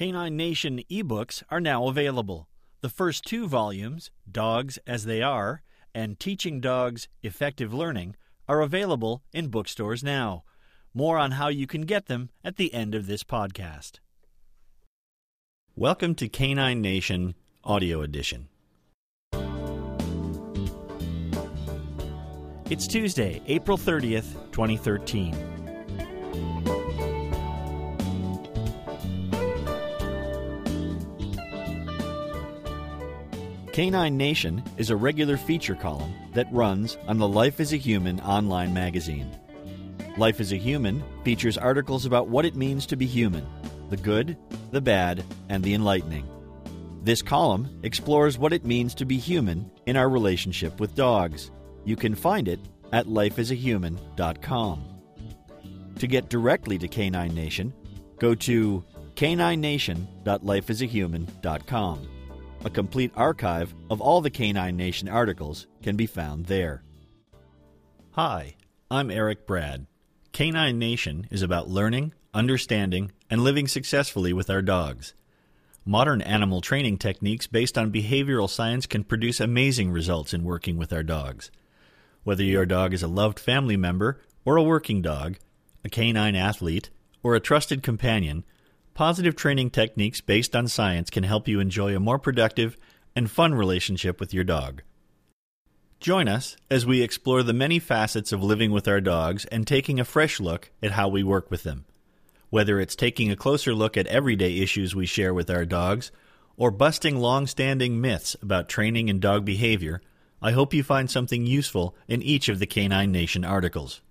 [0.00, 2.48] Canine Nation ebooks are now available.
[2.80, 5.62] The first two volumes, Dogs as They Are
[5.94, 8.16] and Teaching Dogs Effective Learning,
[8.48, 10.44] are available in bookstores now.
[10.94, 13.98] More on how you can get them at the end of this podcast.
[15.76, 18.48] Welcome to Canine Nation Audio Edition.
[22.70, 25.49] It's Tuesday, April 30th, 2013.
[33.72, 38.18] Canine Nation is a regular feature column that runs on the Life as a Human
[38.20, 39.30] online magazine.
[40.16, 43.46] Life as a Human features articles about what it means to be human
[43.88, 44.36] the good,
[44.70, 46.24] the bad, and the enlightening.
[47.02, 51.50] This column explores what it means to be human in our relationship with dogs.
[51.84, 52.60] You can find it
[52.92, 54.84] at lifeasahuman.com.
[55.98, 57.74] To get directly to Canine Nation,
[58.20, 58.84] go to
[59.16, 62.08] caninenation.lifeasahuman.com.
[62.62, 66.82] A complete archive of all the Canine Nation articles can be found there.
[68.10, 68.54] Hi,
[68.90, 69.86] I'm Eric Brad.
[70.32, 75.14] Canine Nation is about learning, understanding, and living successfully with our dogs.
[75.86, 80.92] Modern animal training techniques based on behavioral science can produce amazing results in working with
[80.92, 81.50] our dogs.
[82.24, 85.38] Whether your dog is a loved family member or a working dog,
[85.82, 86.90] a canine athlete,
[87.22, 88.44] or a trusted companion,
[89.00, 92.76] positive training techniques based on science can help you enjoy a more productive
[93.16, 94.82] and fun relationship with your dog.
[96.00, 99.98] Join us as we explore the many facets of living with our dogs and taking
[99.98, 101.86] a fresh look at how we work with them.
[102.50, 106.12] Whether it's taking a closer look at everyday issues we share with our dogs
[106.58, 110.02] or busting long standing myths about training and dog behavior,
[110.42, 114.02] I hope you find something useful in each of the Canine Nation articles.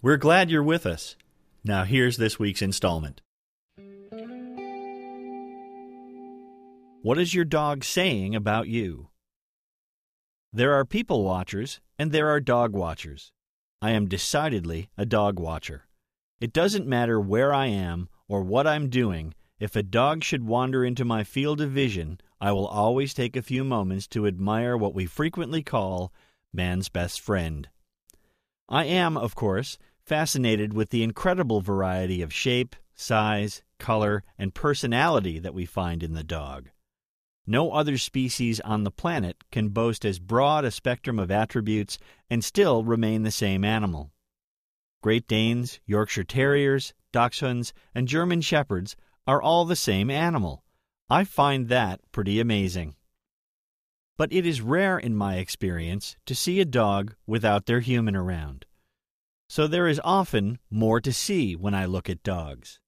[0.00, 1.16] We're glad you're with us.
[1.64, 3.22] Now, here's this week's installment.
[7.02, 9.08] What is your dog saying about you?
[10.52, 13.32] There are people watchers and there are dog watchers.
[13.80, 15.86] I am decidedly a dog watcher.
[16.42, 20.84] It doesn't matter where I am or what I'm doing, if a dog should wander
[20.84, 24.94] into my field of vision, I will always take a few moments to admire what
[24.94, 26.12] we frequently call
[26.52, 27.66] man's best friend.
[28.68, 35.38] I am, of course, fascinated with the incredible variety of shape, size, color, and personality
[35.38, 36.68] that we find in the dog.
[37.50, 41.98] No other species on the planet can boast as broad a spectrum of attributes
[42.30, 44.12] and still remain the same animal.
[45.02, 48.94] Great Danes, Yorkshire Terriers, Dachshunds, and German Shepherds
[49.26, 50.62] are all the same animal.
[51.08, 52.94] I find that pretty amazing.
[54.16, 58.64] But it is rare in my experience to see a dog without their human around.
[59.48, 62.78] So there is often more to see when I look at dogs.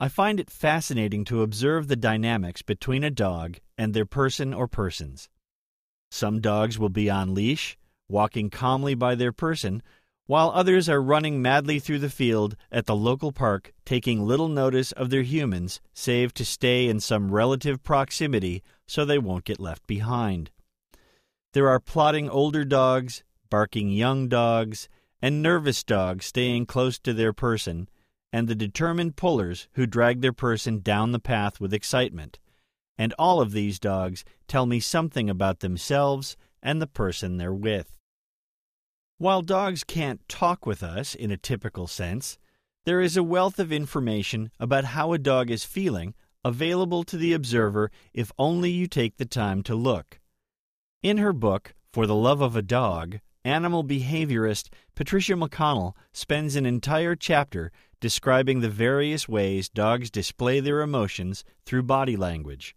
[0.00, 4.68] I find it fascinating to observe the dynamics between a dog and their person or
[4.68, 5.28] persons.
[6.12, 7.76] Some dogs will be on leash,
[8.08, 9.82] walking calmly by their person,
[10.26, 14.92] while others are running madly through the field at the local park, taking little notice
[14.92, 19.84] of their humans, save to stay in some relative proximity so they won't get left
[19.88, 20.50] behind.
[21.54, 24.88] There are plodding older dogs, barking young dogs,
[25.20, 27.88] and nervous dogs staying close to their person
[28.32, 32.38] and the determined pullers who drag their person down the path with excitement.
[32.96, 37.96] And all of these dogs tell me something about themselves and the person they're with.
[39.18, 42.38] While dogs can't talk with us in a typical sense,
[42.84, 46.14] there is a wealth of information about how a dog is feeling
[46.44, 50.20] available to the observer if only you take the time to look.
[51.02, 56.66] In her book, For the Love of a Dog, animal behaviorist Patricia McConnell spends an
[56.66, 62.76] entire chapter describing the various ways dogs display their emotions through body language.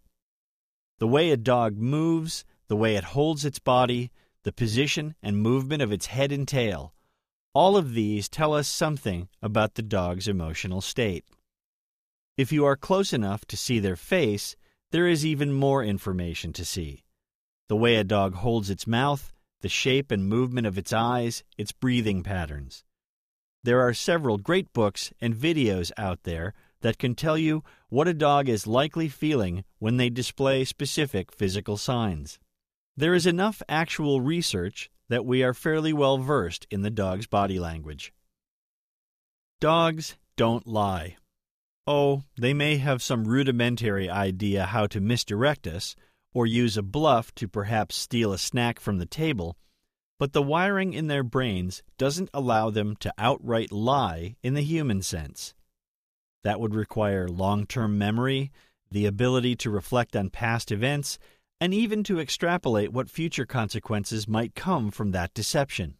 [0.98, 4.10] The way a dog moves, the way it holds its body,
[4.44, 6.94] the position and movement of its head and tail,
[7.54, 11.24] all of these tell us something about the dog's emotional state.
[12.36, 14.56] If you are close enough to see their face,
[14.90, 17.04] there is even more information to see.
[17.68, 21.72] The way a dog holds its mouth, the shape and movement of its eyes, its
[21.72, 22.84] breathing patterns.
[23.64, 28.14] There are several great books and videos out there that can tell you what a
[28.14, 32.38] dog is likely feeling when they display specific physical signs.
[32.96, 37.58] There is enough actual research that we are fairly well versed in the dog's body
[37.58, 38.12] language.
[39.60, 41.16] Dogs don't lie.
[41.86, 45.94] Oh, they may have some rudimentary idea how to misdirect us,
[46.34, 49.56] or use a bluff to perhaps steal a snack from the table,
[50.22, 55.02] but the wiring in their brains doesn't allow them to outright lie in the human
[55.02, 55.52] sense.
[56.44, 58.52] That would require long term memory,
[58.88, 61.18] the ability to reflect on past events,
[61.60, 65.96] and even to extrapolate what future consequences might come from that deception.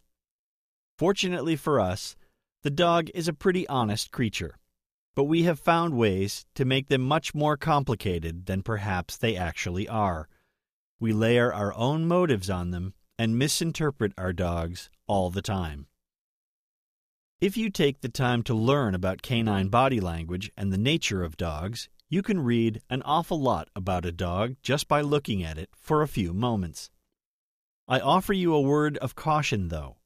[0.96, 2.14] Fortunately for us,
[2.62, 4.56] the dog is a pretty honest creature,
[5.16, 9.88] but we have found ways to make them much more complicated than perhaps they actually
[9.88, 10.28] are.
[11.00, 15.86] We layer our own motives on them and misinterpret our dogs all the time.
[17.40, 21.36] If you take the time to learn about canine body language and the nature of
[21.36, 25.70] dogs, you can read an awful lot about a dog just by looking at it
[25.72, 26.90] for a few moments.
[27.86, 29.98] I offer you a word of caution, though.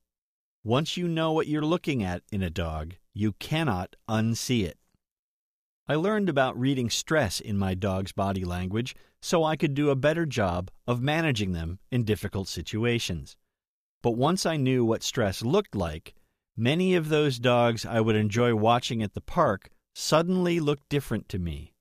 [0.63, 4.77] Once you know what you're looking at in a dog, you cannot unsee it.
[5.89, 9.97] I learned about reading stress in my dog's body language so I could do a
[9.97, 13.37] better job of managing them in difficult situations.
[14.03, 16.15] But once I knew what stress looked like,
[16.57, 21.39] many of those dogs I would enjoy watching at the park suddenly looked different to
[21.39, 21.73] me.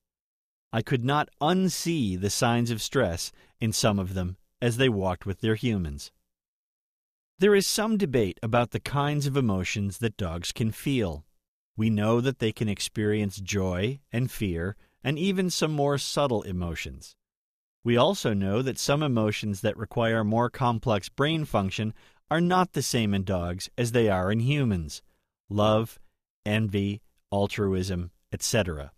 [0.71, 5.25] I could not unsee the signs of stress in some of them as they walked
[5.25, 6.11] with their humans.
[7.39, 11.24] There is some debate about the kinds of emotions that dogs can feel.
[11.77, 17.15] We know that they can experience joy and fear and even some more subtle emotions.
[17.83, 21.93] We also know that some emotions that require more complex brain function
[22.31, 25.01] are not the same in dogs as they are in humans
[25.47, 25.99] love,
[26.45, 27.01] envy,
[27.31, 28.91] altruism, etc.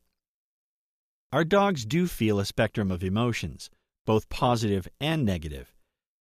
[1.34, 3.70] Our dogs do feel a spectrum of emotions,
[4.06, 5.74] both positive and negative,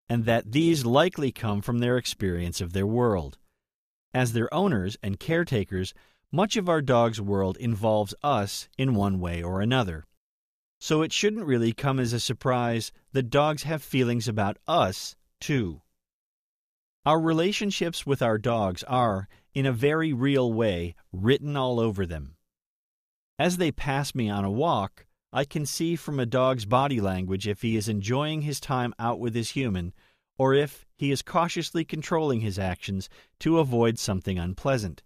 [0.08, 3.38] and that these likely come from their experience of their world.
[4.12, 5.94] As their owners and caretakers,
[6.36, 10.04] much of our dog's world involves us in one way or another.
[10.78, 15.80] So it shouldn't really come as a surprise that dogs have feelings about us, too.
[17.06, 22.36] Our relationships with our dogs are, in a very real way, written all over them.
[23.38, 27.48] As they pass me on a walk, I can see from a dog's body language
[27.48, 29.94] if he is enjoying his time out with his human
[30.36, 33.08] or if he is cautiously controlling his actions
[33.40, 35.02] to avoid something unpleasant.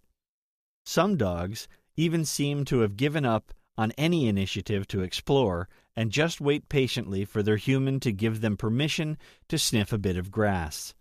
[0.91, 6.41] Some dogs even seem to have given up on any initiative to explore and just
[6.41, 9.17] wait patiently for their human to give them permission
[9.51, 10.97] to sniff a bit of grass.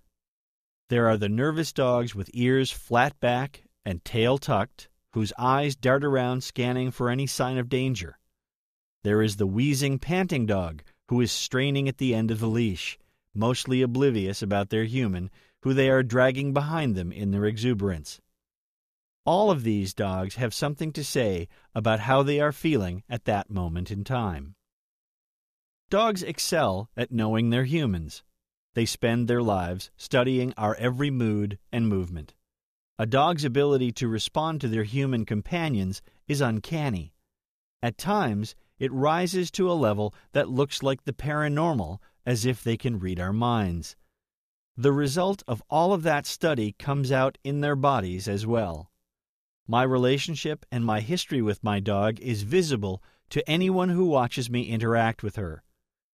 [0.89, 6.05] There are the nervous dogs with ears flat back and tail tucked whose eyes dart
[6.05, 8.19] around scanning for any sign of danger.
[9.03, 12.99] There is the wheezing, panting dog who is straining at the end of the leash,
[13.33, 15.31] mostly oblivious about their human,
[15.63, 18.21] who they are dragging behind them in their exuberance.
[19.31, 23.51] All of these dogs have something to say about how they are feeling at that
[23.51, 24.55] moment in time.
[25.91, 28.23] Dogs excel at knowing their humans.
[28.73, 32.33] They spend their lives studying our every mood and movement.
[32.97, 37.13] A dog's ability to respond to their human companions is uncanny.
[37.83, 42.77] At times, it rises to a level that looks like the paranormal, as if they
[42.77, 43.95] can read our minds.
[44.75, 48.89] The result of all of that study comes out in their bodies as well.
[49.71, 54.63] My relationship and my history with my dog is visible to anyone who watches me
[54.63, 55.61] interact with her.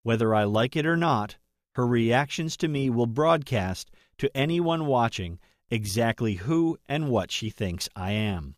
[0.04, 1.38] Whether I like it or not,
[1.76, 7.88] her reactions to me will broadcast to anyone watching exactly who and what she thinks
[7.96, 8.58] I am.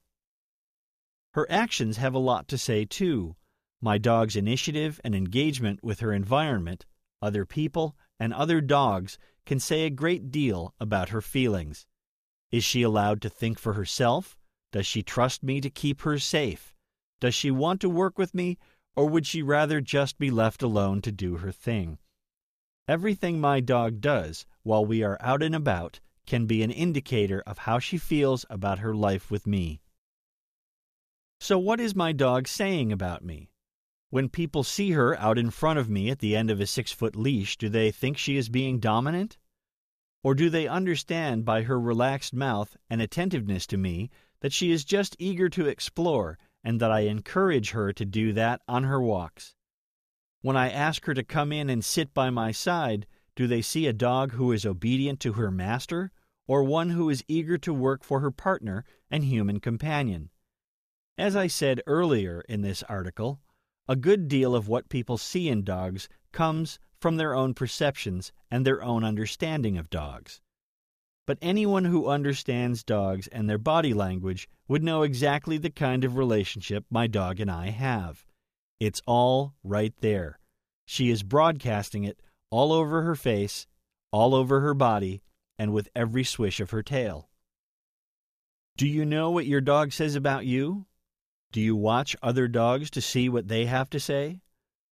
[1.36, 3.36] Her actions have a lot to say, too.
[3.80, 6.88] My dog's initiative and engagement with her environment,
[7.22, 11.86] other people, and other dogs can say a great deal about her feelings.
[12.50, 14.36] Is she allowed to think for herself?
[14.72, 16.74] Does she trust me to keep her safe?
[17.20, 18.58] Does she want to work with me,
[18.96, 22.00] or would she rather just be left alone to do her thing?
[22.88, 27.60] Everything my dog does while we are out and about can be an indicator of
[27.60, 29.82] how she feels about her life with me.
[31.40, 33.52] So, what is my dog saying about me?
[34.10, 36.92] When people see her out in front of me at the end of a six
[36.92, 39.38] foot leash, do they think she is being dominant?
[40.24, 44.10] Or do they understand by her relaxed mouth and attentiveness to me
[44.42, 48.62] that she is just eager to explore and that I encourage her to do that
[48.68, 49.56] on her walks?
[50.42, 53.88] When I ask her to come in and sit by my side, do they see
[53.88, 56.12] a dog who is obedient to her master
[56.48, 60.30] or one who is eager to work for her partner and human companion.
[61.18, 63.42] As I said earlier in this article,
[63.88, 68.66] a good deal of what people see in dogs comes from their own perceptions and
[68.66, 70.42] their own understanding of dogs.
[71.28, 76.16] But anyone who understands dogs and their body language would know exactly the kind of
[76.16, 78.26] relationship my dog and I have.
[78.80, 80.40] It's all right there.
[80.86, 83.68] She is broadcasting it all over her face,
[84.12, 85.22] all over her body,
[85.60, 87.30] and with every swish of her tail.
[88.78, 90.86] Do you know what your dog says about you?
[91.52, 94.40] Do you watch other dogs to see what they have to say?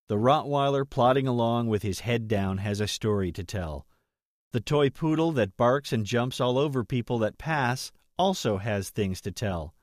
[0.09, 3.87] The Rottweiler plodding along with his head down has a story to tell.
[4.55, 9.19] The toy poodle that barks and jumps all over people that pass also has things
[9.19, 9.75] to tell.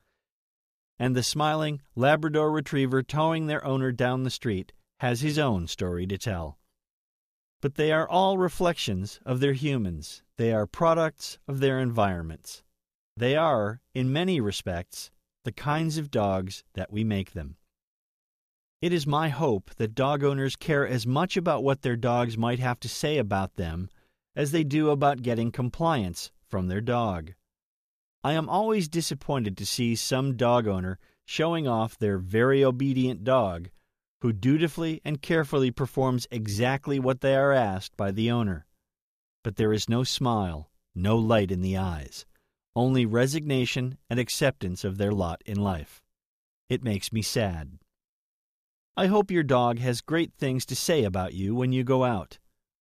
[0.98, 6.06] And the smiling Labrador retriever towing their owner down the street has his own story
[6.06, 6.56] to tell.
[7.60, 10.22] But they are all reflections of their humans.
[10.38, 12.62] They are products of their environments.
[13.14, 15.10] They are, in many respects,
[15.44, 17.56] the kinds of dogs that we make them.
[18.80, 22.58] It is my hope that dog owners care as much about what their dogs might
[22.58, 23.90] have to say about them
[24.34, 27.32] as they do about getting compliance from their dog.
[28.24, 33.70] I am always disappointed to see some dog owner showing off their very obedient dog
[34.20, 38.66] who dutifully and carefully performs exactly what they are asked by the owner.
[39.42, 42.24] But there is no smile, no light in the eyes,
[42.76, 46.00] only resignation and acceptance of their lot in life.
[46.68, 47.78] It makes me sad.
[48.96, 52.38] I hope your dog has great things to say about you when you go out.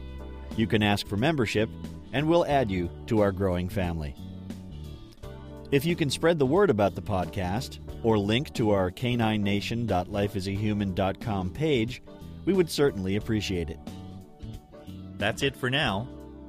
[0.56, 1.68] You can ask for membership,
[2.12, 4.14] and we'll add you to our growing family.
[5.70, 12.02] If you can spread the word about the podcast or link to our caninenation.lifeasahuman.com page,
[12.44, 13.78] we would certainly appreciate it.
[15.16, 16.06] That's it for now.